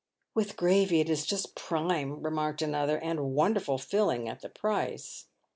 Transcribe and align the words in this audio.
"With 0.33 0.57
gravy 0.57 0.99
it 0.99 1.11
is 1.11 1.27
just 1.27 1.53
prime," 1.53 2.23
remarked 2.23 2.63
another," 2.63 2.97
and 3.03 3.35
wonderful 3.35 3.77
filling 3.77 4.27
at 4.27 4.41
the 4.41 4.49
price." 4.49 5.27